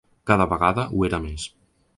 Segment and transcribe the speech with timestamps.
[0.29, 1.49] Cada vegada ho era més